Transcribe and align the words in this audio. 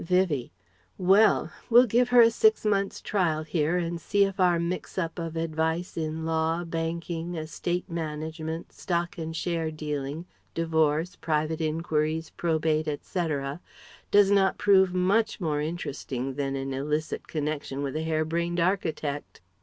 Vivie: 0.03 0.51
"Well! 0.97 1.51
We'll 1.69 1.85
give 1.85 2.09
her 2.09 2.21
a 2.21 2.31
six 2.31 2.65
months' 2.65 3.01
trial 3.03 3.43
here, 3.43 3.77
and 3.77 4.01
see 4.01 4.23
if 4.23 4.39
our 4.39 4.59
mix 4.59 4.97
up 4.97 5.19
of 5.19 5.35
advice 5.35 5.95
in 5.95 6.25
Law, 6.25 6.63
Banking, 6.63 7.35
Estate 7.35 7.87
management, 7.87 8.71
Stock 8.73 9.19
and 9.19 9.35
share 9.35 9.69
dealing, 9.69 10.25
Divorce, 10.55 11.15
Private 11.15 11.61
Enquiries, 11.61 12.31
probate, 12.31 12.87
etc., 12.87 13.61
does 14.09 14.31
not 14.31 14.57
prove 14.57 14.91
much 14.91 15.39
more 15.39 15.61
interesting 15.61 16.33
than 16.33 16.55
an 16.55 16.73
illicit 16.73 17.27
connection 17.27 17.83
with 17.83 17.95
a 17.95 18.01
hare 18.01 18.25
brained 18.25 18.59
architect.... 18.59 19.39